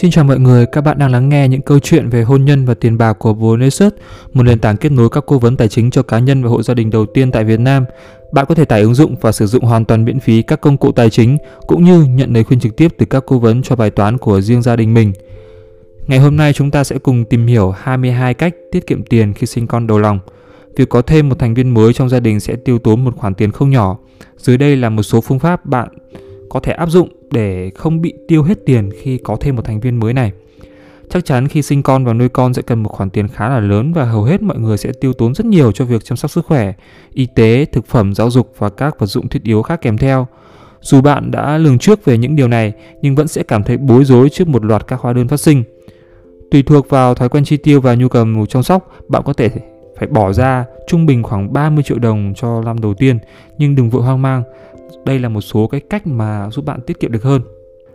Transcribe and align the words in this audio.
Xin 0.00 0.10
chào 0.10 0.24
mọi 0.24 0.38
người, 0.38 0.66
các 0.66 0.80
bạn 0.80 0.98
đang 0.98 1.10
lắng 1.10 1.28
nghe 1.28 1.48
những 1.48 1.62
câu 1.62 1.78
chuyện 1.78 2.08
về 2.08 2.22
hôn 2.22 2.44
nhân 2.44 2.64
và 2.64 2.74
tiền 2.74 2.98
bạc 2.98 3.12
của 3.12 3.34
Vốn 3.34 3.60
Research, 3.60 3.96
một 4.32 4.42
nền 4.42 4.58
tảng 4.58 4.76
kết 4.76 4.92
nối 4.92 5.08
các 5.10 5.24
cố 5.26 5.38
vấn 5.38 5.56
tài 5.56 5.68
chính 5.68 5.90
cho 5.90 6.02
cá 6.02 6.18
nhân 6.18 6.42
và 6.42 6.50
hộ 6.50 6.62
gia 6.62 6.74
đình 6.74 6.90
đầu 6.90 7.06
tiên 7.06 7.32
tại 7.32 7.44
Việt 7.44 7.60
Nam. 7.60 7.84
Bạn 8.32 8.46
có 8.48 8.54
thể 8.54 8.64
tải 8.64 8.82
ứng 8.82 8.94
dụng 8.94 9.16
và 9.20 9.32
sử 9.32 9.46
dụng 9.46 9.64
hoàn 9.64 9.84
toàn 9.84 10.04
miễn 10.04 10.20
phí 10.20 10.42
các 10.42 10.60
công 10.60 10.76
cụ 10.76 10.92
tài 10.92 11.10
chính 11.10 11.38
cũng 11.66 11.84
như 11.84 12.02
nhận 12.02 12.34
lời 12.34 12.44
khuyên 12.44 12.60
trực 12.60 12.76
tiếp 12.76 12.88
từ 12.98 13.06
các 13.06 13.24
cố 13.26 13.38
vấn 13.38 13.62
cho 13.62 13.76
bài 13.76 13.90
toán 13.90 14.18
của 14.18 14.40
riêng 14.40 14.62
gia 14.62 14.76
đình 14.76 14.94
mình. 14.94 15.12
Ngày 16.06 16.18
hôm 16.18 16.36
nay 16.36 16.52
chúng 16.52 16.70
ta 16.70 16.84
sẽ 16.84 16.98
cùng 16.98 17.24
tìm 17.24 17.46
hiểu 17.46 17.70
22 17.70 18.34
cách 18.34 18.54
tiết 18.72 18.86
kiệm 18.86 19.02
tiền 19.02 19.34
khi 19.34 19.46
sinh 19.46 19.66
con 19.66 19.86
đầu 19.86 19.98
lòng. 19.98 20.18
Việc 20.76 20.88
có 20.88 21.02
thêm 21.02 21.28
một 21.28 21.38
thành 21.38 21.54
viên 21.54 21.74
mới 21.74 21.92
trong 21.92 22.08
gia 22.08 22.20
đình 22.20 22.40
sẽ 22.40 22.56
tiêu 22.56 22.78
tốn 22.78 23.04
một 23.04 23.16
khoản 23.16 23.34
tiền 23.34 23.52
không 23.52 23.70
nhỏ. 23.70 23.98
Dưới 24.36 24.58
đây 24.58 24.76
là 24.76 24.90
một 24.90 25.02
số 25.02 25.20
phương 25.20 25.38
pháp 25.38 25.66
bạn 25.66 25.88
có 26.48 26.60
thể 26.60 26.72
áp 26.72 26.90
dụng 26.90 27.08
để 27.30 27.70
không 27.74 28.00
bị 28.00 28.14
tiêu 28.28 28.42
hết 28.42 28.58
tiền 28.66 28.90
khi 29.02 29.18
có 29.18 29.36
thêm 29.40 29.56
một 29.56 29.64
thành 29.64 29.80
viên 29.80 30.00
mới 30.00 30.12
này. 30.12 30.32
Chắc 31.10 31.24
chắn 31.24 31.48
khi 31.48 31.62
sinh 31.62 31.82
con 31.82 32.04
và 32.04 32.12
nuôi 32.12 32.28
con 32.28 32.54
sẽ 32.54 32.62
cần 32.62 32.82
một 32.82 32.88
khoản 32.88 33.10
tiền 33.10 33.28
khá 33.28 33.48
là 33.48 33.60
lớn 33.60 33.92
và 33.92 34.04
hầu 34.04 34.24
hết 34.24 34.42
mọi 34.42 34.58
người 34.58 34.76
sẽ 34.76 34.92
tiêu 35.00 35.12
tốn 35.12 35.34
rất 35.34 35.46
nhiều 35.46 35.72
cho 35.72 35.84
việc 35.84 36.04
chăm 36.04 36.16
sóc 36.16 36.30
sức 36.30 36.46
khỏe, 36.46 36.72
y 37.12 37.26
tế, 37.26 37.64
thực 37.64 37.86
phẩm, 37.86 38.14
giáo 38.14 38.30
dục 38.30 38.54
và 38.58 38.68
các 38.68 38.98
vật 38.98 39.06
dụng 39.06 39.28
thiết 39.28 39.42
yếu 39.42 39.62
khác 39.62 39.80
kèm 39.82 39.98
theo. 39.98 40.26
Dù 40.80 41.00
bạn 41.00 41.30
đã 41.30 41.58
lường 41.58 41.78
trước 41.78 42.04
về 42.04 42.18
những 42.18 42.36
điều 42.36 42.48
này 42.48 42.72
nhưng 43.02 43.14
vẫn 43.14 43.28
sẽ 43.28 43.42
cảm 43.42 43.62
thấy 43.62 43.76
bối 43.76 44.04
rối 44.04 44.28
trước 44.28 44.48
một 44.48 44.64
loạt 44.64 44.86
các 44.86 45.00
hóa 45.00 45.12
đơn 45.12 45.28
phát 45.28 45.40
sinh. 45.40 45.62
Tùy 46.50 46.62
thuộc 46.62 46.88
vào 46.88 47.14
thói 47.14 47.28
quen 47.28 47.44
chi 47.44 47.56
tiêu 47.56 47.80
và 47.80 47.94
nhu 47.94 48.08
cầu 48.08 48.26
chăm 48.48 48.62
sóc, 48.62 48.94
bạn 49.08 49.22
có 49.24 49.32
thể 49.32 49.50
phải 49.98 50.08
bỏ 50.08 50.32
ra 50.32 50.64
trung 50.86 51.06
bình 51.06 51.22
khoảng 51.22 51.52
30 51.52 51.84
triệu 51.84 51.98
đồng 51.98 52.32
cho 52.36 52.62
năm 52.62 52.80
đầu 52.80 52.94
tiên, 52.94 53.18
nhưng 53.58 53.74
đừng 53.74 53.90
vội 53.90 54.02
hoang 54.02 54.22
mang. 54.22 54.42
Đây 55.04 55.18
là 55.18 55.28
một 55.28 55.40
số 55.40 55.66
cái 55.66 55.80
cách 55.90 56.06
mà 56.06 56.50
giúp 56.50 56.64
bạn 56.64 56.80
tiết 56.80 57.00
kiệm 57.00 57.12
được 57.12 57.22
hơn. 57.22 57.42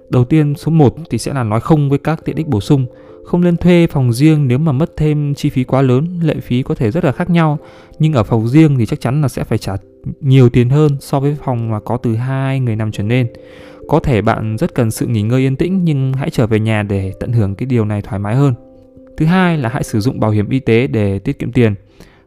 Đầu 0.09 0.25
tiên 0.25 0.53
số 0.57 0.71
1 0.71 0.95
thì 1.09 1.17
sẽ 1.17 1.33
là 1.33 1.43
nói 1.43 1.59
không 1.61 1.89
với 1.89 1.99
các 1.99 2.25
tiện 2.25 2.35
ích 2.35 2.47
bổ 2.47 2.61
sung. 2.61 2.85
Không 3.25 3.41
nên 3.41 3.58
thuê 3.58 3.88
phòng 3.88 4.13
riêng 4.13 4.47
nếu 4.47 4.58
mà 4.58 4.71
mất 4.71 4.97
thêm 4.97 5.33
chi 5.33 5.49
phí 5.49 5.63
quá 5.63 5.81
lớn, 5.81 6.19
lệ 6.23 6.35
phí 6.41 6.63
có 6.63 6.75
thể 6.75 6.91
rất 6.91 7.05
là 7.05 7.11
khác 7.11 7.30
nhau. 7.30 7.58
Nhưng 7.99 8.13
ở 8.13 8.23
phòng 8.23 8.47
riêng 8.47 8.77
thì 8.77 8.86
chắc 8.86 9.02
chắn 9.02 9.21
là 9.21 9.27
sẽ 9.27 9.43
phải 9.43 9.58
trả 9.58 9.75
nhiều 10.21 10.49
tiền 10.49 10.69
hơn 10.69 10.97
so 10.99 11.19
với 11.19 11.38
phòng 11.45 11.71
mà 11.71 11.80
có 11.80 11.97
từ 11.97 12.15
hai 12.15 12.59
người 12.59 12.75
nằm 12.75 12.91
trở 12.91 13.03
lên. 13.03 13.27
Có 13.88 13.99
thể 13.99 14.21
bạn 14.21 14.58
rất 14.58 14.75
cần 14.75 14.91
sự 14.91 15.08
nghỉ 15.08 15.21
ngơi 15.21 15.41
yên 15.41 15.55
tĩnh 15.55 15.81
nhưng 15.83 16.13
hãy 16.13 16.30
trở 16.30 16.47
về 16.47 16.59
nhà 16.59 16.83
để 16.83 17.13
tận 17.19 17.31
hưởng 17.31 17.55
cái 17.55 17.65
điều 17.65 17.86
này 17.86 18.02
thoải 18.02 18.19
mái 18.19 18.36
hơn. 18.36 18.53
Thứ 19.17 19.26
hai 19.26 19.58
là 19.58 19.70
hãy 19.70 19.84
sử 19.84 20.00
dụng 20.00 20.20
bảo 20.20 20.31
hiểm 20.31 20.50
y 20.50 20.59
tế 20.59 20.88
để 20.88 21.20
tiết 21.20 21.40
kiệm 21.40 21.52
tiền. 21.52 21.76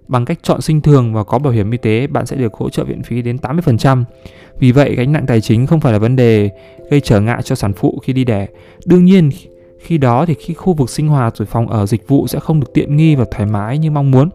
Bằng 0.09 0.25
cách 0.25 0.39
chọn 0.43 0.61
sinh 0.61 0.81
thường 0.81 1.15
và 1.15 1.25
có 1.25 1.39
bảo 1.39 1.53
hiểm 1.53 1.71
y 1.71 1.79
tế, 1.79 2.07
bạn 2.07 2.27
sẽ 2.27 2.37
được 2.37 2.55
hỗ 2.55 2.71
trợ 2.71 2.85
viện 2.85 3.03
phí 3.03 3.23
đến 3.23 3.37
80%. 3.37 4.05
Vì 4.59 4.73
vậy, 4.73 4.95
gánh 4.95 5.13
nặng 5.13 5.27
tài 5.27 5.41
chính 5.41 5.67
không 5.67 5.81
phải 5.81 5.93
là 5.93 5.99
vấn 5.99 6.17
đề 6.17 6.51
gây 6.91 7.01
trở 7.01 7.21
ngại 7.21 7.43
cho 7.43 7.55
sản 7.55 7.73
phụ 7.73 7.99
khi 8.03 8.13
đi 8.13 8.25
đẻ. 8.25 8.47
Đương 8.87 9.05
nhiên, 9.05 9.31
khi 9.81 9.99
đó 9.99 10.27
thì 10.27 10.35
khi 10.35 10.55
khu 10.55 10.73
vực 10.73 10.91
sinh 10.91 11.09
hoạt 11.09 11.37
rồi 11.37 11.47
phòng 11.47 11.69
ở 11.69 11.87
dịch 11.87 12.09
vụ 12.09 12.27
sẽ 12.27 12.41
không 12.41 12.61
được 12.61 12.75
tiện 12.75 12.97
nghi 12.97 13.15
và 13.15 13.25
thoải 13.31 13.47
mái 13.47 13.79
như 13.79 13.91
mong 13.91 14.11
muốn. 14.11 14.29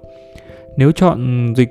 Nếu 0.78 0.92
chọn 0.92 1.54
dịch 1.58 1.70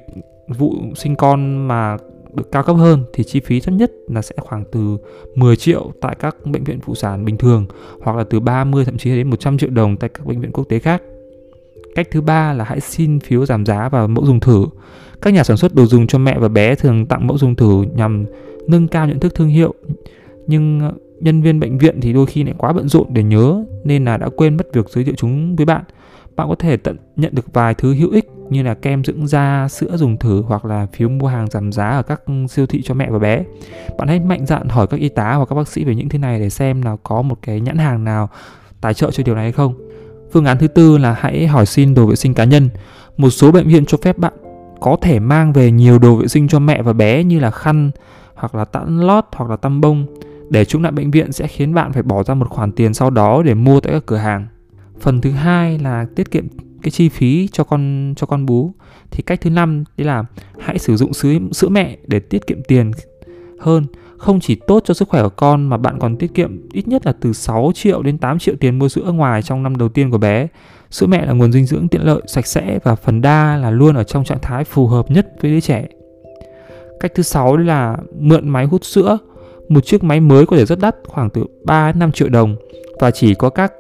vụ 0.49 0.75
sinh 0.97 1.17
con 1.17 1.69
mà 1.69 1.97
được 2.35 2.53
cao 2.53 2.63
cấp 2.63 2.77
hơn 2.77 3.05
thì 3.13 3.25
chi 3.25 3.41
phí 3.41 3.61
thấp 3.61 3.75
nhất 3.75 3.93
là 4.09 4.23
sẽ 4.23 4.35
khoảng 4.39 4.65
từ 4.73 4.99
10 5.35 5.57
triệu 5.57 5.93
tại 6.01 6.17
các 6.21 6.37
bệnh 6.45 6.65
viện 6.65 6.81
phụ 6.81 6.95
sản 6.95 7.25
bình 7.25 7.37
thường 7.37 7.67
hoặc 8.03 8.17
là 8.17 8.25
từ 8.25 8.41
30 8.41 8.85
thậm 8.85 8.99
chí 8.99 9.11
đến 9.11 9.31
100 9.31 9.59
triệu 9.59 9.71
đồng 9.71 9.97
tại 9.97 10.11
các 10.15 10.27
bệnh 10.27 10.41
viện 10.41 10.53
quốc 10.53 10.65
tế 10.69 10.79
khác. 10.79 11.03
Cách 11.95 12.09
thứ 12.11 12.21
ba 12.21 12.53
là 12.53 12.65
hãy 12.65 12.81
xin 12.81 13.21
phiếu 13.21 13.47
giảm 13.47 13.67
giá 13.67 13.89
và 13.89 14.07
mẫu 14.07 14.27
dùng 14.27 14.41
thử. 14.41 14.67
Các 15.23 15.35
nhà 15.35 15.45
sản 15.45 15.57
xuất 15.57 15.75
đồ 15.75 15.87
dùng 15.87 16.07
cho 16.07 16.19
mẹ 16.19 16.39
và 16.39 16.49
bé 16.49 16.75
thường 16.75 17.07
tặng 17.07 17.27
mẫu 17.27 17.39
dùng 17.39 17.55
thử 17.55 17.85
nhằm 17.95 18.25
nâng 18.67 18.89
cao 18.89 19.07
nhận 19.07 19.21
thức 19.21 19.35
thương 19.35 19.49
hiệu. 19.49 19.75
Nhưng 20.47 20.81
ờ, 20.81 20.93
nhân 21.21 21.43
viên 21.43 21.61
bệnh 21.61 21.79
viện 21.79 22.01
thì 22.01 22.13
đôi 22.13 22.27
khi 22.27 22.45
lại 22.45 22.55
quá 22.59 22.73
bận 22.73 22.89
rộn 22.89 23.07
để 23.11 23.23
nhớ 23.23 23.65
nên 23.85 24.05
là 24.05 24.17
đã 24.17 24.29
quên 24.37 24.57
mất 24.57 24.75
việc 24.75 24.89
giới 24.89 25.05
thiệu 25.05 25.15
chúng 25.17 25.57
với 25.57 25.67
bạn. 25.67 25.85
Bạn 26.37 26.49
có 26.49 26.55
thể 26.55 26.77
tận 26.77 26.97
nhận 27.17 27.35
được 27.35 27.53
vài 27.53 27.75
thứ 27.75 27.95
hữu 27.95 28.11
ích 28.11 28.25
như 28.51 28.63
là 28.63 28.75
kem 28.75 29.05
dưỡng 29.05 29.27
da, 29.27 29.69
sữa 29.69 29.97
dùng 29.97 30.17
thử 30.17 30.43
hoặc 30.43 30.65
là 30.65 30.87
phiếu 30.93 31.09
mua 31.09 31.27
hàng 31.27 31.51
giảm 31.51 31.73
giá 31.73 31.89
ở 31.89 32.03
các 32.03 32.23
siêu 32.49 32.67
thị 32.67 32.83
cho 32.85 32.95
mẹ 32.95 33.11
và 33.11 33.19
bé. 33.19 33.45
Bạn 33.99 34.09
hãy 34.09 34.21
mạnh 34.21 34.47
dạn 34.47 34.69
hỏi 34.69 34.87
các 34.87 35.01
y 35.01 35.09
tá 35.09 35.35
hoặc 35.35 35.47
các 35.49 35.57
bác 35.57 35.69
sĩ 35.69 35.85
về 35.85 35.95
những 35.95 36.09
thứ 36.09 36.19
này 36.19 36.41
để 36.41 36.51
xem 36.51 36.85
nào 36.85 36.99
có 37.03 37.23
một 37.23 37.39
cái 37.43 37.61
nhãn 37.61 37.79
hàng 37.79 38.05
nào 38.05 38.29
tài 38.81 38.95
trợ 38.95 39.11
cho 39.11 39.23
điều 39.23 39.35
này 39.35 39.45
hay 39.45 39.53
không. 39.53 39.75
Phương 40.33 40.45
án 40.45 40.59
thứ 40.59 40.69
tư 40.69 40.99
là 40.99 41.17
hãy 41.21 41.47
hỏi 41.47 41.67
xin 41.67 41.95
đồ 41.95 42.07
vệ 42.07 42.17
sinh 42.17 42.35
cá 42.35 42.45
nhân. 42.45 42.69
Một 43.17 43.31
số 43.31 43.53
bệnh 43.53 43.69
viện 43.69 43.85
cho 43.87 43.99
phép 44.03 44.19
bạn 44.19 44.33
có 44.81 44.97
thể 45.03 45.19
mang 45.19 45.53
về 45.53 45.71
nhiều 45.71 45.99
đồ 45.99 46.17
vệ 46.17 46.29
sinh 46.29 46.49
cho 46.49 46.59
mẹ 46.59 46.83
và 46.83 46.93
bé 46.93 47.25
như 47.25 47.41
là 47.41 47.51
khăn 47.51 47.91
hoặc 48.35 48.55
là 48.55 48.65
tãn 48.65 49.01
lót 49.01 49.25
hoặc 49.33 49.51
là 49.51 49.57
tăm 49.57 49.81
bông. 49.81 50.07
Để 50.51 50.65
chúng 50.65 50.83
lại 50.83 50.93
bệnh 50.93 51.11
viện 51.11 51.33
sẽ 51.33 51.47
khiến 51.47 51.75
bạn 51.75 51.93
phải 51.93 52.03
bỏ 52.03 52.23
ra 52.23 52.35
một 52.35 52.49
khoản 52.49 52.73
tiền 52.73 52.95
sau 52.95 53.11
đó 53.11 53.43
để 53.43 53.55
mua 53.55 53.81
tại 53.81 53.93
các 53.93 54.07
cửa 54.07 54.17
hàng. 54.17 54.47
Phần 55.01 55.21
thứ 55.21 55.31
hai 55.31 55.79
là 55.79 56.07
tiết 56.17 56.31
kiệm 56.31 56.47
cái 56.83 56.91
chi 56.91 57.09
phí 57.09 57.49
cho 57.53 57.65
con 57.65 58.15
cho 58.17 58.27
con 58.27 58.47
bú. 58.47 58.73
Thì 59.11 59.23
cách 59.23 59.41
thứ 59.41 59.51
năm 59.51 59.85
đấy 59.97 60.07
là 60.07 60.25
hãy 60.59 60.79
sử 60.79 60.97
dụng 60.97 61.13
sữa 61.13 61.33
sữa 61.53 61.69
mẹ 61.69 61.97
để 62.07 62.19
tiết 62.19 62.47
kiệm 62.47 62.63
tiền 62.63 62.93
hơn 63.59 63.85
không 64.19 64.41
chỉ 64.41 64.55
tốt 64.55 64.83
cho 64.87 64.95
sức 64.95 65.09
khỏe 65.09 65.23
của 65.23 65.29
con 65.29 65.67
mà 65.67 65.77
bạn 65.77 65.99
còn 65.99 66.17
tiết 66.17 66.35
kiệm 66.35 66.69
ít 66.73 66.89
nhất 66.89 67.07
là 67.07 67.13
từ 67.21 67.33
6 67.33 67.73
triệu 67.75 68.03
đến 68.03 68.19
8 68.19 68.39
triệu 68.39 68.55
tiền 68.61 68.79
mua 68.79 68.89
sữa 68.89 69.13
ngoài 69.13 69.43
trong 69.43 69.63
năm 69.63 69.77
đầu 69.77 69.89
tiên 69.89 70.11
của 70.11 70.19
bé. 70.19 70.49
Sữa 70.91 71.07
mẹ 71.07 71.27
là 71.27 71.33
nguồn 71.33 71.53
dinh 71.53 71.67
dưỡng 71.67 71.89
tiện 71.89 72.07
lợi, 72.07 72.23
sạch 72.27 72.47
sẽ 72.47 72.79
và 72.85 72.95
phần 72.95 73.21
đa 73.21 73.57
là 73.57 73.71
luôn 73.71 73.95
ở 73.95 74.05
trong 74.05 74.25
trạng 74.25 74.39
thái 74.43 74.65
phù 74.65 74.87
hợp 74.87 75.11
nhất 75.11 75.27
với 75.41 75.51
đứa 75.51 75.61
trẻ. 75.61 75.87
Cách 77.01 77.13
thứ 77.15 77.23
sáu 77.23 77.57
là 77.57 77.97
mượn 78.19 78.49
máy 78.49 78.65
hút 78.65 78.85
sữa. 78.85 79.19
Một 79.69 79.87
chiếc 79.87 80.05
máy 80.05 80.21
mới 80.21 80.47
có 80.47 80.57
thể 80.57 80.67
rất 80.67 80.79
đắt, 80.79 80.97
khoảng 81.07 81.31
từ 81.31 81.45
3 81.65 81.93
đến 81.93 81.99
5 81.99 82.13
triệu 82.13 82.29
đồng 82.29 82.57
và 83.01 83.11
chỉ 83.11 83.35
có 83.35 83.51
các 83.51 83.73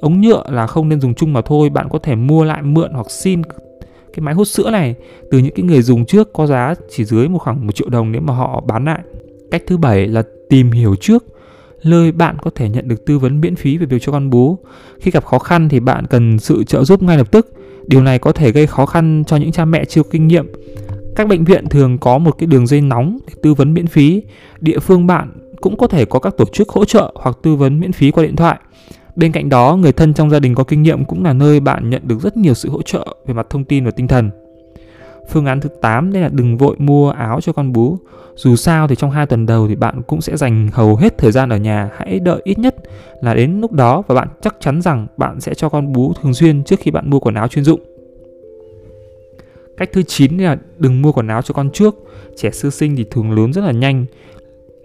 ống 0.00 0.20
nhựa 0.20 0.44
là 0.48 0.66
không 0.66 0.88
nên 0.88 1.00
dùng 1.00 1.14
chung 1.14 1.32
mà 1.32 1.40
thôi. 1.40 1.70
Bạn 1.70 1.88
có 1.90 1.98
thể 1.98 2.14
mua 2.14 2.44
lại 2.44 2.62
mượn 2.62 2.92
hoặc 2.92 3.10
xin 3.10 3.42
cái 4.14 4.20
máy 4.20 4.34
hút 4.34 4.48
sữa 4.48 4.70
này 4.70 4.94
từ 5.30 5.38
những 5.38 5.54
cái 5.54 5.64
người 5.64 5.82
dùng 5.82 6.06
trước 6.06 6.32
có 6.32 6.46
giá 6.46 6.74
chỉ 6.90 7.04
dưới 7.04 7.28
một 7.28 7.38
khoảng 7.38 7.66
một 7.66 7.72
triệu 7.74 7.88
đồng 7.88 8.12
nếu 8.12 8.20
mà 8.20 8.34
họ 8.34 8.60
bán 8.66 8.84
lại 8.84 9.00
Cách 9.50 9.62
thứ 9.66 9.76
bảy 9.76 10.06
là 10.06 10.22
tìm 10.48 10.70
hiểu 10.70 10.96
trước 10.96 11.24
nơi 11.84 12.12
bạn 12.12 12.36
có 12.42 12.50
thể 12.54 12.68
nhận 12.68 12.88
được 12.88 13.06
tư 13.06 13.18
vấn 13.18 13.40
miễn 13.40 13.56
phí 13.56 13.78
về 13.78 13.86
việc 13.86 14.02
cho 14.02 14.12
con 14.12 14.30
bú. 14.30 14.58
Khi 15.00 15.10
gặp 15.10 15.24
khó 15.24 15.38
khăn 15.38 15.68
thì 15.68 15.80
bạn 15.80 16.06
cần 16.06 16.38
sự 16.38 16.64
trợ 16.64 16.84
giúp 16.84 17.02
ngay 17.02 17.18
lập 17.18 17.30
tức. 17.30 17.52
Điều 17.86 18.02
này 18.02 18.18
có 18.18 18.32
thể 18.32 18.52
gây 18.52 18.66
khó 18.66 18.86
khăn 18.86 19.24
cho 19.26 19.36
những 19.36 19.52
cha 19.52 19.64
mẹ 19.64 19.84
chưa 19.84 20.02
kinh 20.10 20.26
nghiệm. 20.28 20.52
Các 21.16 21.28
bệnh 21.28 21.44
viện 21.44 21.66
thường 21.68 21.98
có 21.98 22.18
một 22.18 22.38
cái 22.38 22.46
đường 22.46 22.66
dây 22.66 22.80
nóng 22.80 23.18
để 23.26 23.34
tư 23.42 23.54
vấn 23.54 23.74
miễn 23.74 23.86
phí. 23.86 24.22
Địa 24.60 24.78
phương 24.78 25.06
bạn 25.06 25.32
cũng 25.60 25.76
có 25.76 25.86
thể 25.86 26.04
có 26.04 26.18
các 26.18 26.36
tổ 26.36 26.44
chức 26.52 26.68
hỗ 26.68 26.84
trợ 26.84 27.12
hoặc 27.14 27.38
tư 27.42 27.54
vấn 27.54 27.80
miễn 27.80 27.92
phí 27.92 28.10
qua 28.10 28.22
điện 28.24 28.36
thoại. 28.36 28.58
Bên 29.16 29.32
cạnh 29.32 29.48
đó, 29.48 29.76
người 29.76 29.92
thân 29.92 30.14
trong 30.14 30.30
gia 30.30 30.40
đình 30.40 30.54
có 30.54 30.64
kinh 30.64 30.82
nghiệm 30.82 31.04
cũng 31.04 31.24
là 31.24 31.32
nơi 31.32 31.60
bạn 31.60 31.90
nhận 31.90 32.02
được 32.04 32.20
rất 32.20 32.36
nhiều 32.36 32.54
sự 32.54 32.70
hỗ 32.70 32.82
trợ 32.82 33.16
về 33.26 33.34
mặt 33.34 33.46
thông 33.50 33.64
tin 33.64 33.84
và 33.84 33.90
tinh 33.90 34.08
thần. 34.08 34.30
Phương 35.30 35.46
án 35.46 35.60
thứ 35.60 35.68
8 35.80 36.12
đây 36.12 36.22
là 36.22 36.28
đừng 36.28 36.56
vội 36.56 36.76
mua 36.78 37.10
áo 37.10 37.40
cho 37.40 37.52
con 37.52 37.72
bú. 37.72 37.98
Dù 38.34 38.56
sao 38.56 38.88
thì 38.88 38.94
trong 38.94 39.10
2 39.10 39.26
tuần 39.26 39.46
đầu 39.46 39.68
thì 39.68 39.76
bạn 39.76 40.02
cũng 40.02 40.20
sẽ 40.20 40.36
dành 40.36 40.68
hầu 40.72 40.96
hết 40.96 41.18
thời 41.18 41.32
gian 41.32 41.48
ở 41.48 41.56
nhà, 41.56 41.90
hãy 41.96 42.18
đợi 42.18 42.40
ít 42.44 42.58
nhất 42.58 42.74
là 43.22 43.34
đến 43.34 43.60
lúc 43.60 43.72
đó 43.72 44.02
và 44.06 44.14
bạn 44.14 44.28
chắc 44.40 44.56
chắn 44.60 44.82
rằng 44.82 45.06
bạn 45.16 45.40
sẽ 45.40 45.54
cho 45.54 45.68
con 45.68 45.92
bú 45.92 46.12
thường 46.22 46.34
xuyên 46.34 46.64
trước 46.64 46.80
khi 46.80 46.90
bạn 46.90 47.10
mua 47.10 47.20
quần 47.20 47.34
áo 47.34 47.48
chuyên 47.48 47.64
dụng. 47.64 47.80
Cách 49.76 49.90
thứ 49.92 50.02
9 50.02 50.38
là 50.38 50.56
đừng 50.78 51.02
mua 51.02 51.12
quần 51.12 51.28
áo 51.28 51.42
cho 51.42 51.54
con 51.54 51.70
trước. 51.70 51.94
Trẻ 52.36 52.50
sơ 52.50 52.70
sinh 52.70 52.96
thì 52.96 53.04
thường 53.10 53.32
lớn 53.32 53.52
rất 53.52 53.64
là 53.64 53.72
nhanh 53.72 54.06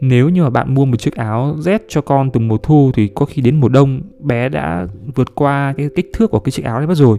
nếu 0.02 0.30
như 0.30 0.44
mà 0.44 0.50
bạn 0.50 0.74
mua 0.74 0.86
một 0.86 0.98
chiếc 0.98 1.16
áo 1.16 1.56
Z 1.60 1.80
cho 1.88 2.02
con 2.02 2.32
từ 2.32 2.40
mùa 2.40 2.58
thu 2.58 2.92
thì 2.94 3.08
có 3.08 3.26
khi 3.26 3.42
đến 3.42 3.60
mùa 3.60 3.70
đông, 3.70 4.02
bé 4.20 4.50
đã 4.50 4.88
vượt 5.16 5.36
qua 5.36 5.74
cái 5.78 5.90
kích 5.96 6.10
thước 6.14 6.32
của 6.32 6.40
cái 6.40 6.52
chiếc 6.52 6.66
áo 6.66 6.80
đấy 6.80 6.88
mất 6.88 6.98
rồi. 6.98 7.18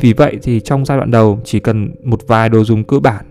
Vì 0.00 0.12
vậy 0.12 0.38
thì 0.42 0.60
trong 0.60 0.84
giai 0.84 0.98
đoạn 0.98 1.10
đầu 1.10 1.38
chỉ 1.44 1.60
cần 1.60 1.90
một 2.04 2.20
vài 2.26 2.48
đồ 2.48 2.64
dùng 2.64 2.84
cơ 2.84 2.98
bản 2.98 3.24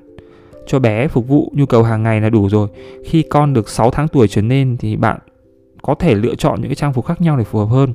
cho 0.68 0.80
bé 0.80 1.08
phục 1.08 1.28
vụ 1.28 1.52
nhu 1.56 1.66
cầu 1.66 1.84
hàng 1.84 2.04
ngày 2.04 2.22
là 2.22 2.30
đủ 2.30 2.50
rồi. 2.50 2.68
Khi 3.06 3.24
con 3.24 3.54
được 3.54 3.70
6 3.70 3.92
tháng 3.92 4.08
tuổi 4.08 4.28
trở 4.28 4.42
lên 4.42 4.78
thì 4.80 4.96
bạn 4.96 5.20
có 5.82 5.96
thể 5.96 6.16
lựa 6.16 6.36
chọn 6.36 6.62
những 6.62 6.70
cái 6.70 6.76
trang 6.76 6.94
phục 6.94 7.06
khác 7.06 7.22
nhau 7.22 7.38
để 7.38 7.44
phù 7.44 7.60
hợp 7.60 7.66
hơn. 7.66 7.94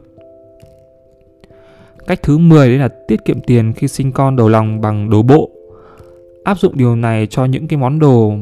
Cách 2.07 2.23
thứ 2.23 2.39
10 2.39 2.69
đấy 2.69 2.79
là 2.79 2.89
tiết 3.09 3.25
kiệm 3.25 3.41
tiền 3.41 3.73
khi 3.73 3.89
sinh 3.89 4.13
con 4.13 4.37
đầu 4.37 4.49
lòng 4.49 4.81
bằng 4.81 5.11
đồ 5.11 5.23
bộ. 5.23 5.51
Áp 6.45 6.59
dụng 6.59 6.77
điều 6.77 6.97
này 6.97 7.27
cho 7.27 7.45
những 7.45 7.69
cái 7.69 7.79
món 7.79 7.99
đồ 7.99 8.35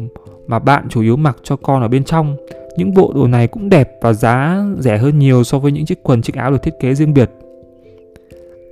mà 0.46 0.58
bạn 0.58 0.86
chủ 0.88 1.02
yếu 1.02 1.16
mặc 1.16 1.36
cho 1.42 1.56
con 1.56 1.82
ở 1.82 1.88
bên 1.88 2.04
trong. 2.04 2.36
Những 2.76 2.94
bộ 2.94 3.12
đồ 3.14 3.26
này 3.26 3.46
cũng 3.46 3.68
đẹp 3.68 3.90
và 4.02 4.12
giá 4.12 4.64
rẻ 4.78 4.98
hơn 4.98 5.18
nhiều 5.18 5.44
so 5.44 5.58
với 5.58 5.72
những 5.72 5.86
chiếc 5.86 6.02
quần 6.02 6.22
chiếc 6.22 6.34
áo 6.34 6.50
được 6.50 6.62
thiết 6.62 6.74
kế 6.80 6.94
riêng 6.94 7.14
biệt. 7.14 7.30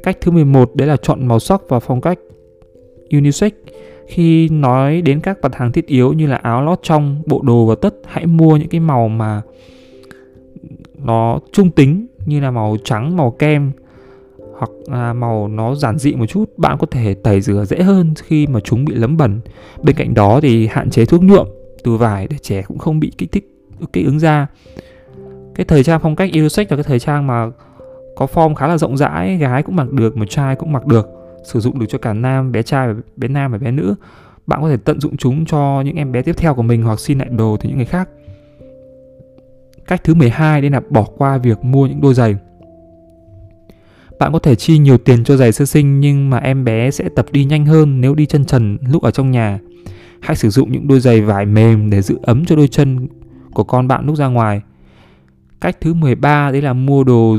Cách 0.03 0.19
thứ 0.21 0.31
11 0.31 0.71
đấy 0.75 0.89
là 0.89 0.97
chọn 0.97 1.27
màu 1.27 1.39
sắc 1.39 1.63
và 1.69 1.81
phong 1.81 2.01
cách 2.01 2.19
unisex. 3.11 3.53
Khi 4.07 4.49
nói 4.49 5.03
đến 5.03 5.21
các 5.21 5.39
mặt 5.43 5.55
hàng 5.55 5.73
thiết 5.73 5.87
yếu 5.87 6.13
như 6.13 6.27
là 6.27 6.37
áo 6.37 6.63
lót 6.63 6.79
trong, 6.83 7.23
bộ 7.27 7.43
đồ 7.43 7.67
và 7.67 7.75
tất, 7.75 7.95
hãy 8.05 8.27
mua 8.27 8.57
những 8.57 8.69
cái 8.69 8.81
màu 8.81 9.09
mà 9.09 9.43
nó 10.99 11.39
trung 11.53 11.71
tính 11.71 12.07
như 12.27 12.41
là 12.41 12.51
màu 12.51 12.77
trắng, 12.85 13.17
màu 13.17 13.31
kem 13.31 13.73
hoặc 14.59 14.71
là 14.87 15.13
màu 15.13 15.49
nó 15.49 15.75
giản 15.75 15.99
dị 15.99 16.15
một 16.15 16.27
chút 16.27 16.45
bạn 16.57 16.79
có 16.79 16.87
thể 16.91 17.15
tẩy 17.15 17.41
rửa 17.41 17.65
dễ 17.65 17.83
hơn 17.83 18.15
khi 18.25 18.47
mà 18.47 18.61
chúng 18.61 18.85
bị 18.85 18.95
lấm 18.95 19.17
bẩn 19.17 19.41
bên 19.83 19.97
cạnh 19.97 20.15
đó 20.15 20.41
thì 20.43 20.67
hạn 20.67 20.91
chế 20.91 21.05
thuốc 21.05 21.23
nhuộm 21.23 21.49
từ 21.85 21.97
vải 21.97 22.29
để 22.29 22.37
trẻ 22.43 22.63
cũng 22.63 22.79
không 22.79 23.01
bị 23.01 23.13
kích 23.19 23.33
thích, 23.33 23.51
kích 23.93 24.07
ứng 24.07 24.21
da. 24.21 24.47
Cái 25.55 25.65
thời 25.65 25.85
trang 25.85 26.01
phong 26.03 26.17
cách 26.17 26.31
unisex 26.33 26.71
là 26.71 26.77
cái 26.77 26.85
thời 26.85 26.99
trang 26.99 27.27
mà 27.27 27.51
có 28.17 28.27
form 28.35 28.55
khá 28.55 28.67
là 28.67 28.79
rộng 28.79 28.97
rãi, 28.97 29.37
gái 29.37 29.63
cũng 29.63 29.77
mặc 29.77 29.91
được 29.91 30.17
mà 30.17 30.27
trai 30.29 30.57
cũng 30.57 30.73
mặc 30.73 30.87
được, 30.87 31.09
sử 31.45 31.61
dụng 31.61 31.79
được 31.79 31.87
cho 31.89 31.99
cả 31.99 32.13
nam, 32.13 32.53
bé 32.53 32.63
trai 32.63 32.89
bé 33.17 33.29
nam 33.29 33.53
và 33.53 33.59
bé 33.59 33.71
nữ. 33.71 33.95
Bạn 34.47 34.63
có 34.63 34.69
thể 34.69 34.77
tận 34.77 35.01
dụng 35.01 35.17
chúng 35.17 35.47
cho 35.47 35.83
những 35.85 35.97
em 35.97 36.13
bé 36.13 36.23
tiếp 36.23 36.37
theo 36.37 36.55
của 36.55 36.63
mình 36.63 36.83
hoặc 36.83 37.01
xin 37.01 37.19
lại 37.19 37.29
đồ 37.29 37.57
từ 37.61 37.69
những 37.69 37.77
người 37.77 37.87
khác. 37.87 38.09
Cách 39.87 40.05
thứ 40.05 40.15
12 40.15 40.61
đây 40.61 40.71
là 40.71 40.81
bỏ 40.91 41.07
qua 41.17 41.39
việc 41.39 41.65
mua 41.65 41.87
những 41.87 42.01
đôi 42.01 42.15
giày. 42.15 42.37
Bạn 44.19 44.33
có 44.33 44.39
thể 44.39 44.55
chi 44.55 44.79
nhiều 44.79 44.99
tiền 44.99 45.25
cho 45.25 45.37
giày 45.37 45.53
sơ 45.53 45.65
sinh 45.65 46.01
nhưng 46.01 46.31
mà 46.31 46.39
em 46.39 46.65
bé 46.65 46.91
sẽ 46.91 47.09
tập 47.17 47.27
đi 47.33 47.45
nhanh 47.45 47.67
hơn 47.67 48.01
nếu 48.01 48.15
đi 48.15 48.27
chân 48.27 48.45
trần 48.45 48.79
lúc 48.89 49.03
ở 49.03 49.11
trong 49.11 49.31
nhà. 49.31 49.59
Hãy 50.25 50.37
sử 50.37 50.51
dụng 50.51 50.73
những 50.73 50.89
đôi 50.89 51.01
giày 51.01 51.21
vải 51.21 51.47
mềm 51.47 51.91
để 51.91 52.03
giữ 52.03 52.19
ấm 52.23 52.45
cho 52.45 52.57
đôi 52.57 52.69
chân 52.69 53.09
của 53.53 53.65
con 53.65 53.89
bạn 53.89 54.07
lúc 54.07 54.17
ra 54.17 54.27
ngoài. 54.27 54.61
Cách 55.61 55.77
thứ 55.81 55.95
13 55.95 56.51
đấy 56.51 56.63
là 56.63 56.73
mua 56.73 57.05
đồ 57.05 57.37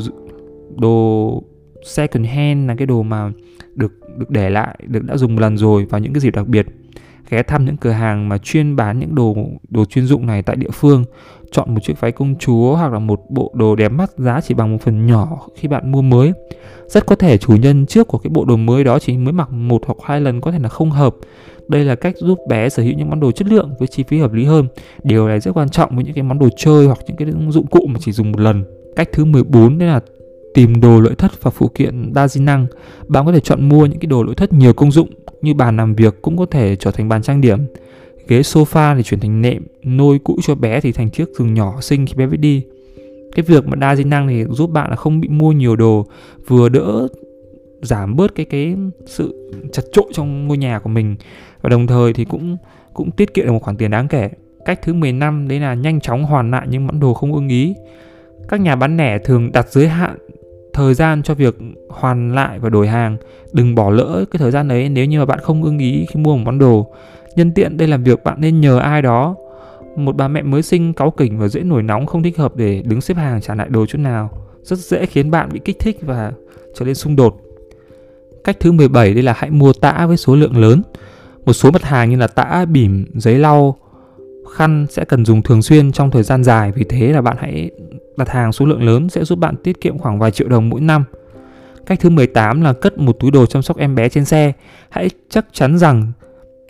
đồ 0.77 1.43
second 1.85 2.27
hand 2.27 2.67
là 2.67 2.75
cái 2.75 2.87
đồ 2.87 3.03
mà 3.03 3.31
được 3.75 3.93
được 4.17 4.29
để 4.29 4.49
lại, 4.49 4.79
được 4.87 5.03
đã 5.03 5.17
dùng 5.17 5.35
một 5.35 5.41
lần 5.41 5.57
rồi 5.57 5.85
vào 5.85 6.01
những 6.01 6.13
cái 6.13 6.19
dịp 6.19 6.35
đặc 6.35 6.47
biệt. 6.47 6.65
Ghé 7.29 7.43
thăm 7.43 7.65
những 7.65 7.77
cửa 7.77 7.91
hàng 7.91 8.29
mà 8.29 8.37
chuyên 8.37 8.75
bán 8.75 8.99
những 8.99 9.15
đồ 9.15 9.35
đồ 9.69 9.85
chuyên 9.85 10.05
dụng 10.05 10.25
này 10.25 10.41
tại 10.41 10.55
địa 10.55 10.69
phương, 10.73 11.03
chọn 11.51 11.73
một 11.73 11.79
chiếc 11.83 11.99
váy 11.99 12.11
công 12.11 12.35
chúa 12.35 12.75
hoặc 12.75 12.93
là 12.93 12.99
một 12.99 13.21
bộ 13.29 13.51
đồ 13.55 13.75
đẹp 13.75 13.91
mắt 13.91 14.11
giá 14.17 14.41
chỉ 14.41 14.53
bằng 14.53 14.71
một 14.71 14.77
phần 14.81 15.05
nhỏ 15.05 15.47
khi 15.55 15.67
bạn 15.67 15.91
mua 15.91 16.01
mới. 16.01 16.31
Rất 16.87 17.05
có 17.05 17.15
thể 17.15 17.37
chủ 17.37 17.55
nhân 17.55 17.85
trước 17.85 18.07
của 18.07 18.17
cái 18.17 18.29
bộ 18.29 18.45
đồ 18.45 18.57
mới 18.57 18.83
đó 18.83 18.99
chỉ 18.99 19.17
mới 19.17 19.33
mặc 19.33 19.51
một 19.51 19.81
hoặc 19.85 19.97
hai 20.03 20.21
lần 20.21 20.41
có 20.41 20.51
thể 20.51 20.59
là 20.59 20.69
không 20.69 20.91
hợp. 20.91 21.15
Đây 21.67 21.85
là 21.85 21.95
cách 21.95 22.15
giúp 22.17 22.39
bé 22.49 22.69
sở 22.69 22.83
hữu 22.83 22.93
những 22.93 23.09
món 23.09 23.19
đồ 23.19 23.31
chất 23.31 23.47
lượng 23.47 23.71
với 23.79 23.87
chi 23.87 24.03
phí 24.03 24.19
hợp 24.19 24.33
lý 24.33 24.45
hơn. 24.45 24.67
Điều 25.03 25.27
này 25.27 25.39
rất 25.39 25.51
quan 25.53 25.69
trọng 25.69 25.95
với 25.95 26.03
những 26.05 26.13
cái 26.13 26.23
món 26.23 26.39
đồ 26.39 26.49
chơi 26.57 26.85
hoặc 26.85 26.97
những 27.07 27.17
cái 27.17 27.27
dụng 27.49 27.67
cụ 27.67 27.87
mà 27.87 27.99
chỉ 28.03 28.11
dùng 28.11 28.31
một 28.31 28.39
lần. 28.39 28.63
Cách 28.95 29.09
thứ 29.11 29.25
14 29.25 29.77
đấy 29.77 29.87
là 29.87 29.99
tìm 30.55 30.81
đồ 30.81 31.01
nội 31.01 31.15
thất 31.17 31.43
và 31.43 31.51
phụ 31.51 31.67
kiện 31.67 32.13
đa 32.13 32.27
di 32.27 32.41
năng 32.41 32.67
bạn 33.07 33.25
có 33.25 33.31
thể 33.31 33.39
chọn 33.39 33.69
mua 33.69 33.85
những 33.85 33.99
cái 33.99 34.07
đồ 34.07 34.23
nội 34.23 34.35
thất 34.35 34.53
nhiều 34.53 34.73
công 34.73 34.91
dụng 34.91 35.09
như 35.41 35.53
bàn 35.53 35.77
làm 35.77 35.95
việc 35.95 36.21
cũng 36.21 36.37
có 36.37 36.45
thể 36.45 36.75
trở 36.75 36.91
thành 36.91 37.09
bàn 37.09 37.21
trang 37.21 37.41
điểm. 37.41 37.59
Ghế 38.27 38.41
sofa 38.41 38.97
thì 38.97 39.03
chuyển 39.03 39.19
thành 39.19 39.41
nệm, 39.41 39.67
nôi 39.83 40.19
cũ 40.19 40.37
cho 40.43 40.55
bé 40.55 40.81
thì 40.81 40.91
thành 40.91 41.09
chiếc 41.09 41.29
giường 41.37 41.53
nhỏ 41.53 41.81
xinh 41.81 42.05
khi 42.05 42.13
bé 42.13 42.27
biết 42.27 42.37
đi. 42.37 42.63
Cái 43.35 43.43
việc 43.43 43.67
mà 43.67 43.75
đa 43.75 43.95
di 43.95 44.03
năng 44.03 44.27
thì 44.27 44.45
giúp 44.49 44.69
bạn 44.69 44.89
là 44.89 44.95
không 44.95 45.19
bị 45.19 45.27
mua 45.27 45.51
nhiều 45.51 45.75
đồ, 45.75 46.05
vừa 46.47 46.69
đỡ 46.69 47.07
giảm 47.81 48.15
bớt 48.15 48.35
cái 48.35 48.45
cái 48.45 48.75
sự 49.05 49.51
chật 49.73 49.85
trội 49.91 50.05
trong 50.13 50.47
ngôi 50.47 50.57
nhà 50.57 50.79
của 50.79 50.89
mình. 50.89 51.15
Và 51.61 51.69
đồng 51.69 51.87
thời 51.87 52.13
thì 52.13 52.25
cũng 52.25 52.57
cũng 52.93 53.11
tiết 53.11 53.33
kiệm 53.33 53.45
được 53.45 53.51
một 53.51 53.63
khoản 53.63 53.77
tiền 53.77 53.91
đáng 53.91 54.07
kể. 54.07 54.29
Cách 54.65 54.79
thứ 54.83 54.93
15 54.93 55.47
đấy 55.47 55.59
là 55.59 55.73
nhanh 55.73 55.99
chóng 56.01 56.23
hoàn 56.23 56.51
lại 56.51 56.67
những 56.69 56.87
món 56.87 56.99
đồ 56.99 57.13
không 57.13 57.33
ưng 57.33 57.49
ý. 57.49 57.75
Các 58.47 58.61
nhà 58.61 58.75
bán 58.75 58.97
lẻ 58.97 59.17
thường 59.19 59.51
đặt 59.51 59.69
giới 59.69 59.87
hạn 59.87 60.17
thời 60.75 60.93
gian 60.93 61.23
cho 61.23 61.33
việc 61.33 61.57
hoàn 61.89 62.35
lại 62.35 62.59
và 62.59 62.69
đổi 62.69 62.87
hàng. 62.87 63.17
Đừng 63.53 63.75
bỏ 63.75 63.89
lỡ 63.89 64.25
cái 64.31 64.37
thời 64.37 64.51
gian 64.51 64.67
đấy 64.67 64.89
nếu 64.89 65.05
như 65.05 65.19
mà 65.19 65.25
bạn 65.25 65.39
không 65.39 65.63
ưng 65.63 65.79
ý 65.79 66.05
khi 66.09 66.19
mua 66.19 66.37
một 66.37 66.43
món 66.45 66.59
đồ. 66.59 66.87
Nhân 67.35 67.51
tiện 67.51 67.77
đây 67.77 67.87
là 67.87 67.97
việc 67.97 68.23
bạn 68.23 68.41
nên 68.41 68.61
nhờ 68.61 68.77
ai 68.77 69.01
đó. 69.01 69.35
Một 69.95 70.15
bà 70.15 70.27
mẹ 70.27 70.41
mới 70.41 70.61
sinh 70.61 70.93
cáu 70.93 71.11
kỉnh 71.11 71.39
và 71.39 71.47
dễ 71.47 71.61
nổi 71.61 71.83
nóng 71.83 72.05
không 72.05 72.23
thích 72.23 72.37
hợp 72.37 72.55
để 72.55 72.81
đứng 72.85 73.01
xếp 73.01 73.17
hàng 73.17 73.41
trả 73.41 73.55
lại 73.55 73.69
đồ 73.69 73.85
chút 73.85 73.97
nào. 73.97 74.29
Rất 74.63 74.79
dễ 74.79 75.05
khiến 75.05 75.31
bạn 75.31 75.49
bị 75.53 75.59
kích 75.65 75.79
thích 75.79 75.97
và 76.01 76.31
trở 76.75 76.85
nên 76.85 76.95
xung 76.95 77.15
đột. 77.15 77.41
Cách 78.43 78.57
thứ 78.59 78.71
17 78.71 79.13
đây 79.13 79.23
là 79.23 79.33
hãy 79.37 79.49
mua 79.49 79.73
tã 79.73 80.05
với 80.07 80.17
số 80.17 80.35
lượng 80.35 80.57
lớn. 80.57 80.81
Một 81.45 81.53
số 81.53 81.71
mặt 81.71 81.83
hàng 81.83 82.09
như 82.09 82.17
là 82.17 82.27
tã, 82.27 82.65
bỉm, 82.69 83.05
giấy 83.13 83.39
lau, 83.39 83.75
khăn 84.55 84.85
sẽ 84.89 85.05
cần 85.05 85.25
dùng 85.25 85.41
thường 85.41 85.61
xuyên 85.61 85.91
trong 85.91 86.11
thời 86.11 86.23
gian 86.23 86.43
dài. 86.43 86.71
Vì 86.71 86.83
thế 86.83 87.07
là 87.13 87.21
bạn 87.21 87.37
hãy 87.39 87.71
đặt 88.17 88.29
hàng 88.29 88.51
số 88.51 88.65
lượng 88.65 88.83
lớn 88.83 89.09
sẽ 89.09 89.23
giúp 89.23 89.39
bạn 89.39 89.55
tiết 89.63 89.81
kiệm 89.81 89.97
khoảng 89.97 90.19
vài 90.19 90.31
triệu 90.31 90.47
đồng 90.47 90.69
mỗi 90.69 90.81
năm. 90.81 91.03
Cách 91.85 91.99
thứ 91.99 92.09
18 92.09 92.61
là 92.61 92.73
cất 92.73 92.97
một 92.97 93.19
túi 93.19 93.31
đồ 93.31 93.45
chăm 93.45 93.61
sóc 93.61 93.77
em 93.77 93.95
bé 93.95 94.09
trên 94.09 94.25
xe. 94.25 94.53
Hãy 94.89 95.09
chắc 95.29 95.45
chắn 95.53 95.77
rằng 95.77 96.11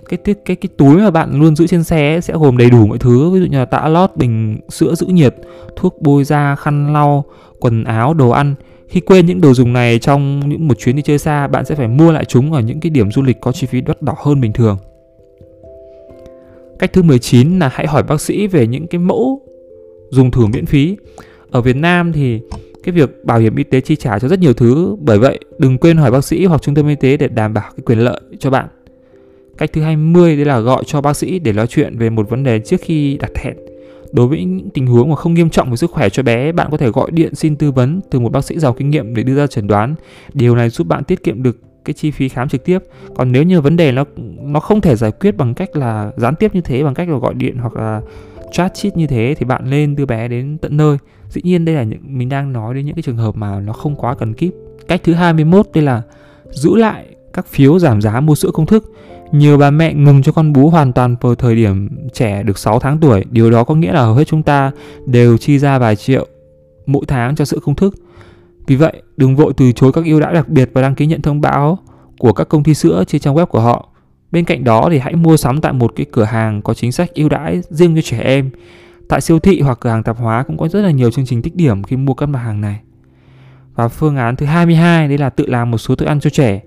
cái 0.09 0.18
cái 0.18 0.36
cái, 0.45 0.56
cái 0.56 0.69
túi 0.77 0.97
mà 0.97 1.12
bạn 1.12 1.39
luôn 1.39 1.56
giữ 1.56 1.68
trên 1.68 1.83
xe 1.83 2.19
sẽ 2.24 2.33
gồm 2.33 2.57
đầy 2.57 2.69
đủ 2.69 2.88
mọi 2.88 2.97
thứ. 2.97 3.30
Ví 3.30 3.39
dụ 3.39 3.45
như 3.45 3.57
là 3.57 3.65
tã 3.65 3.88
lót 3.88 4.12
bình 4.15 4.59
sữa 4.69 4.95
giữ 4.95 5.07
nhiệt 5.07 5.36
thuốc 5.75 6.01
bôi 6.01 6.24
da 6.24 6.56
khăn 6.56 6.94
lau 6.94 7.25
quần 7.59 7.83
áo 7.83 8.13
đồ 8.13 8.30
ăn. 8.30 8.56
Khi 8.88 9.00
quên 9.00 9.25
những 9.25 9.41
đồ 9.41 9.53
dùng 9.53 9.74
này 9.74 10.00
trong 10.00 10.50
những 10.50 10.68
một 10.68 10.80
chuyến 10.80 10.95
đi 10.95 11.01
chơi 11.01 11.18
xa 11.18 11.48
bạn 11.48 11.65
sẽ 11.65 11.75
phải 11.75 11.88
mua 11.88 12.12
lại 12.12 12.25
chúng 12.25 12.53
ở 12.53 12.62
những 12.62 12.80
cái 12.80 12.89
điểm 12.89 13.12
du 13.12 13.21
lịch 13.21 13.41
có 13.41 13.51
chi 13.51 13.68
phí 13.68 13.81
đắt 13.81 14.01
đỏ 14.01 14.15
hơn 14.24 14.41
bình 14.41 14.53
thường. 14.53 14.77
Cách 16.80 16.94
thứ 16.94 17.03
19 17.03 17.59
là 17.59 17.69
hãy 17.74 17.88
hỏi 17.88 18.03
bác 18.03 18.21
sĩ 18.21 18.48
về 18.48 18.68
những 18.68 18.88
cái 18.88 19.00
mẫu 19.00 19.41
dùng 20.09 20.31
thử 20.31 20.45
miễn 20.45 20.65
phí 20.65 20.98
ở 21.55 21.61
Việt 21.61 21.75
Nam 21.75 22.13
thì 22.13 22.39
cái 22.83 22.93
việc 22.93 23.25
bảo 23.25 23.39
hiểm 23.39 23.55
y 23.55 23.63
tế 23.63 23.81
chi 23.81 23.95
trả 23.95 24.19
cho 24.19 24.27
rất 24.27 24.39
nhiều 24.39 24.53
thứ 24.53 24.95
bởi 24.99 25.19
vậy 25.19 25.39
đừng 25.57 25.77
quên 25.77 25.97
hỏi 25.97 26.11
bác 26.11 26.23
sĩ 26.23 26.45
hoặc 26.45 26.61
trung 26.61 26.75
tâm 26.75 26.87
y 26.87 26.95
tế 26.95 27.17
để 27.17 27.27
đảm 27.27 27.53
bảo 27.53 27.71
cái 27.77 27.83
quyền 27.85 27.99
lợi 27.99 28.21
cho 28.39 28.49
bạn 28.49 28.67
Cách 29.57 29.69
thứ 29.73 29.81
20 29.81 30.35
đấy 30.35 30.45
là 30.45 30.59
gọi 30.59 30.83
cho 30.85 31.01
bác 31.01 31.17
sĩ 31.17 31.39
để 31.39 31.53
nói 31.53 31.67
chuyện 31.67 31.97
về 31.97 32.09
một 32.09 32.29
vấn 32.29 32.43
đề 32.43 32.59
trước 32.59 32.77
khi 32.81 33.17
đặt 33.17 33.31
hẹn. 33.35 33.57
Đối 34.11 34.27
với 34.27 34.45
những 34.45 34.69
tình 34.69 34.87
huống 34.87 35.09
mà 35.09 35.15
không 35.15 35.33
nghiêm 35.33 35.49
trọng 35.49 35.69
về 35.69 35.75
sức 35.75 35.91
khỏe 35.91 36.09
cho 36.09 36.23
bé, 36.23 36.51
bạn 36.51 36.67
có 36.71 36.77
thể 36.77 36.89
gọi 36.89 37.11
điện 37.11 37.35
xin 37.35 37.55
tư 37.55 37.71
vấn 37.71 38.01
từ 38.11 38.19
một 38.19 38.31
bác 38.31 38.45
sĩ 38.45 38.59
giàu 38.59 38.73
kinh 38.73 38.89
nghiệm 38.89 39.15
để 39.15 39.23
đưa 39.23 39.35
ra 39.35 39.47
chẩn 39.47 39.67
đoán. 39.67 39.95
Điều 40.33 40.55
này 40.55 40.69
giúp 40.69 40.87
bạn 40.87 41.03
tiết 41.03 41.23
kiệm 41.23 41.43
được 41.43 41.57
cái 41.85 41.93
chi 41.93 42.11
phí 42.11 42.29
khám 42.29 42.49
trực 42.49 42.65
tiếp. 42.65 42.79
Còn 43.15 43.31
nếu 43.31 43.43
như 43.43 43.61
vấn 43.61 43.77
đề 43.77 43.91
nó 43.91 44.05
nó 44.41 44.59
không 44.59 44.81
thể 44.81 44.95
giải 44.95 45.11
quyết 45.11 45.37
bằng 45.37 45.53
cách 45.53 45.75
là 45.75 46.11
gián 46.17 46.35
tiếp 46.35 46.55
như 46.55 46.61
thế 46.61 46.83
bằng 46.83 46.93
cách 46.93 47.09
là 47.09 47.17
gọi 47.17 47.33
điện 47.33 47.57
hoặc 47.57 47.73
là 47.73 48.01
chat 48.55 48.73
chit 48.73 48.97
như 48.97 49.07
thế 49.07 49.35
thì 49.37 49.45
bạn 49.45 49.69
lên 49.69 49.95
đưa 49.95 50.05
bé 50.05 50.27
đến 50.27 50.57
tận 50.61 50.77
nơi. 50.77 50.97
Dĩ 51.35 51.41
nhiên 51.43 51.65
đây 51.65 51.75
là 51.75 51.83
những 51.83 51.99
mình 52.03 52.29
đang 52.29 52.53
nói 52.53 52.73
đến 52.73 52.85
những 52.85 52.95
cái 52.95 53.03
trường 53.03 53.17
hợp 53.17 53.35
mà 53.35 53.59
nó 53.59 53.73
không 53.73 53.95
quá 53.95 54.15
cần 54.15 54.33
kíp. 54.33 54.53
Cách 54.87 55.01
thứ 55.03 55.13
21 55.13 55.67
đây 55.73 55.83
là 55.83 56.01
giữ 56.51 56.75
lại 56.75 57.05
các 57.33 57.47
phiếu 57.47 57.79
giảm 57.79 58.01
giá 58.01 58.19
mua 58.19 58.35
sữa 58.35 58.49
công 58.53 58.65
thức 58.65 58.91
nhiều 59.31 59.57
bà 59.57 59.71
mẹ 59.71 59.93
ngừng 59.93 60.23
cho 60.23 60.31
con 60.31 60.53
bú 60.53 60.69
hoàn 60.69 60.93
toàn 60.93 61.15
vào 61.21 61.35
thời 61.35 61.55
điểm 61.55 61.89
trẻ 62.13 62.43
được 62.43 62.57
6 62.57 62.79
tháng 62.79 62.99
tuổi. 62.99 63.23
Điều 63.31 63.51
đó 63.51 63.63
có 63.63 63.75
nghĩa 63.75 63.91
là 63.91 64.01
hầu 64.01 64.13
hết 64.13 64.23
chúng 64.23 64.43
ta 64.43 64.71
đều 65.05 65.37
chi 65.37 65.59
ra 65.59 65.79
vài 65.79 65.95
triệu 65.95 66.27
mỗi 66.85 67.05
tháng 67.07 67.35
cho 67.35 67.45
sữa 67.45 67.59
công 67.63 67.75
thức. 67.75 67.95
Vì 68.67 68.75
vậy, 68.75 69.01
đừng 69.17 69.35
vội 69.35 69.53
từ 69.57 69.71
chối 69.71 69.91
các 69.91 70.05
ưu 70.05 70.19
đãi 70.19 70.33
đặc 70.33 70.49
biệt 70.49 70.69
và 70.73 70.81
đăng 70.81 70.95
ký 70.95 71.05
nhận 71.05 71.21
thông 71.21 71.41
báo 71.41 71.79
của 72.19 72.33
các 72.33 72.49
công 72.49 72.63
ty 72.63 72.73
sữa 72.73 73.03
trên 73.07 73.21
trang 73.21 73.35
web 73.35 73.45
của 73.45 73.59
họ. 73.59 73.89
Bên 74.31 74.45
cạnh 74.45 74.63
đó 74.63 74.88
thì 74.91 74.99
hãy 74.99 75.15
mua 75.15 75.38
sắm 75.38 75.61
tại 75.61 75.73
một 75.73 75.93
cái 75.95 76.05
cửa 76.11 76.23
hàng 76.23 76.61
có 76.61 76.73
chính 76.73 76.91
sách 76.91 77.13
ưu 77.13 77.29
đãi 77.29 77.61
riêng 77.69 77.95
cho 77.95 78.01
trẻ 78.01 78.19
em. 78.19 78.49
Tại 79.09 79.21
siêu 79.21 79.39
thị 79.39 79.61
hoặc 79.61 79.77
cửa 79.81 79.89
hàng 79.89 80.03
tạp 80.03 80.17
hóa 80.17 80.43
cũng 80.43 80.57
có 80.57 80.67
rất 80.67 80.81
là 80.81 80.91
nhiều 80.91 81.11
chương 81.11 81.25
trình 81.25 81.41
tích 81.41 81.55
điểm 81.55 81.83
khi 81.83 81.95
mua 81.95 82.13
các 82.13 82.25
mặt 82.25 82.39
hàng 82.39 82.62
này. 82.62 82.79
Và 83.75 83.88
phương 83.88 84.17
án 84.17 84.35
thứ 84.35 84.45
22 84.45 85.07
đấy 85.07 85.17
là 85.17 85.29
tự 85.29 85.45
làm 85.45 85.71
một 85.71 85.77
số 85.77 85.95
thức 85.95 86.05
ăn 86.05 86.19
cho 86.19 86.29
trẻ. 86.29 86.62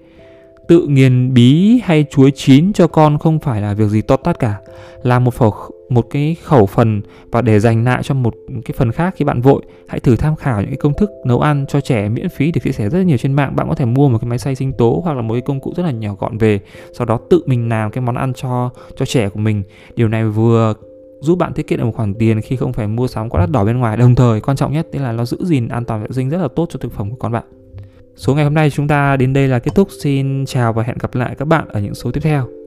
Tự 0.68 0.87
nghiền 0.87 1.35
bí 1.35 1.80
hay 1.85 2.04
chuối 2.11 2.30
chín 2.35 2.73
cho 2.73 2.87
con 2.87 3.18
không 3.18 3.38
phải 3.38 3.61
là 3.61 3.75
việc 3.75 3.88
gì 3.88 4.00
to 4.00 4.16
tát 4.16 4.38
cả. 4.38 4.57
Là 5.02 5.18
một 5.18 5.35
khẩu 5.35 5.54
một 5.88 6.07
cái 6.11 6.37
khẩu 6.42 6.66
phần 6.66 7.02
và 7.30 7.42
để 7.42 7.61
dành 7.61 7.85
lại 7.85 8.02
cho 8.02 8.14
một 8.14 8.35
cái 8.64 8.75
phần 8.76 8.92
khác 8.92 9.14
khi 9.16 9.25
bạn 9.25 9.40
vội. 9.40 9.62
Hãy 9.88 10.00
thử 10.00 10.16
tham 10.16 10.37
khảo 10.37 10.61
những 10.61 10.71
cái 10.71 10.76
công 10.76 10.95
thức 10.95 11.11
nấu 11.25 11.40
ăn 11.40 11.64
cho 11.68 11.80
trẻ 11.80 12.09
miễn 12.09 12.28
phí 12.28 12.52
được 12.52 12.61
chia 12.64 12.73
sẻ 12.73 12.88
rất 12.88 13.02
nhiều 13.02 13.16
trên 13.16 13.33
mạng. 13.33 13.57
Bạn 13.57 13.68
có 13.68 13.75
thể 13.75 13.85
mua 13.85 14.09
một 14.09 14.18
cái 14.18 14.28
máy 14.28 14.38
xay 14.38 14.54
sinh 14.54 14.73
tố 14.73 15.00
hoặc 15.04 15.14
là 15.14 15.23
một 15.23 15.35
cái 15.35 15.40
công 15.40 15.61
cụ 15.61 15.73
rất 15.76 15.83
là 15.83 15.90
nhỏ 15.90 16.14
gọn 16.18 16.38
về, 16.38 16.61
sau 16.92 17.07
đó 17.07 17.18
tự 17.30 17.42
mình 17.47 17.68
làm 17.68 17.90
cái 17.90 18.02
món 18.02 18.14
ăn 18.14 18.33
cho 18.35 18.71
cho 18.97 19.07
trẻ 19.07 19.28
của 19.28 19.40
mình. 19.40 19.62
Điều 19.97 20.09
này 20.09 20.25
vừa 20.25 20.75
giúp 21.21 21.39
bạn 21.39 21.53
tiết 21.53 21.67
kiệm 21.67 21.79
được 21.79 21.85
một 21.85 21.95
khoản 21.97 22.15
tiền 22.15 22.41
khi 22.41 22.57
không 22.57 22.73
phải 22.73 22.89
mua 22.89 23.09
sắm 23.09 23.31
quá 23.31 23.41
đắt 23.41 23.51
đỏ 23.51 23.65
bên 23.65 23.79
ngoài 23.79 23.97
đồng 23.97 24.15
thời, 24.15 24.41
quan 24.41 24.57
trọng 24.57 24.73
nhất 24.73 24.87
là 24.93 25.13
nó 25.13 25.25
giữ 25.25 25.37
gìn 25.45 25.69
an 25.69 25.85
toàn 25.85 26.03
vệ 26.03 26.09
sinh 26.11 26.29
rất 26.29 26.39
là 26.39 26.49
tốt 26.57 26.67
cho 26.71 26.79
thực 26.79 26.93
phẩm 26.93 27.11
của 27.11 27.17
con 27.17 27.33
bạn 27.33 27.45
Số 28.19 28.35
ngày 28.35 28.45
hôm 28.45 28.55
nay 28.55 28.71
chúng 28.71 28.89
ta 28.89 29.17
đến 29.17 29.33
đây 29.33 29.49
là 29.49 29.59
kết 29.59 29.71
thúc. 29.75 29.89
Xin 30.03 30.45
chào 30.47 30.73
và 30.73 30.83
hẹn 30.83 30.97
gặp 31.01 31.15
lại 31.15 31.35
các 31.39 31.45
bạn 31.45 31.69
ở 31.69 31.81
những 31.81 31.95
số 31.95 32.11
tiếp 32.13 32.21
theo. 32.21 32.58